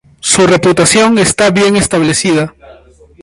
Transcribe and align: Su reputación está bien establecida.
Su 0.19 0.47
reputación 0.47 1.19
está 1.19 1.51
bien 1.51 1.75
establecida. 1.75 2.55